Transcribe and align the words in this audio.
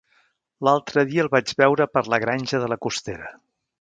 L'altre 0.67 1.03
dia 1.11 1.25
el 1.25 1.29
vaig 1.35 1.53
veure 1.61 1.87
per 1.97 2.03
la 2.15 2.21
Granja 2.25 2.63
de 2.65 2.71
la 2.75 2.79
Costera. 2.87 3.29